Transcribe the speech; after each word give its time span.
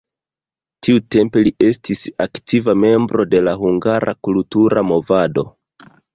Tiutempe 0.85 1.43
li 1.47 1.51
estis 1.67 2.01
aktiva 2.25 2.75
membro 2.85 3.27
de 3.35 3.43
la 3.49 3.55
hungara 3.61 4.17
kultura 4.31 4.87
movado. 4.95 5.47